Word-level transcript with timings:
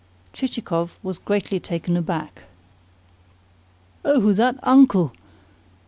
Chichikov 0.33 0.97
was 1.03 1.19
greatly 1.19 1.59
taken 1.59 1.95
aback. 1.95 2.45
"Oh, 4.03 4.31
that 4.33 4.55
uncle!" 4.63 5.13